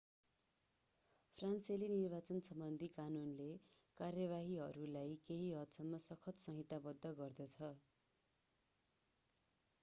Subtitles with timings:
[1.37, 3.49] फ्रान्सेली निर्वाचनसम्बन्धी कानूनले
[3.97, 7.55] कार्यवाहीहरूलाई केही हदसम्म सख्त संहिताबद्ध गर्दछ